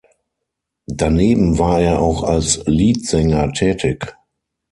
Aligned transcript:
Daneben 0.87 1.59
war 1.59 1.79
er 1.79 1.99
auch 1.99 2.23
als 2.23 2.65
Liedsänger 2.65 3.53
tätig. 3.53 4.15